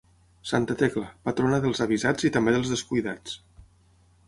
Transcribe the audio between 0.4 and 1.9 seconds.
Santa Tecla, patrona dels